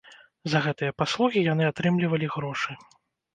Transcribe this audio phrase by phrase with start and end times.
[0.53, 2.79] За гэтыя паслугі яны атрымлівалі грошы.